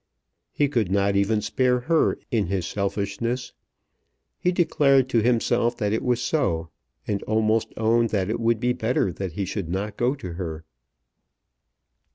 He 0.51 0.67
could 0.67 0.89
not 0.91 1.15
even 1.15 1.41
spare 1.41 1.81
her 1.81 2.17
in 2.31 2.47
his 2.47 2.65
selfishness. 2.65 3.53
He 4.39 4.51
declared 4.51 5.07
to 5.09 5.21
himself 5.21 5.77
that 5.77 5.93
it 5.93 6.01
was 6.01 6.19
so, 6.19 6.69
and 7.07 7.21
almost 7.25 7.71
owned 7.77 8.09
that 8.09 8.27
it 8.27 8.39
would 8.39 8.59
be 8.59 8.73
better 8.73 9.13
that 9.13 9.33
he 9.33 9.45
should 9.45 9.69
not 9.69 9.97
go 9.97 10.15
to 10.15 10.33
her. 10.33 10.65